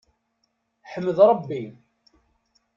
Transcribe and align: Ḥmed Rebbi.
Ḥmed 0.91 1.17
Rebbi. 1.29 1.63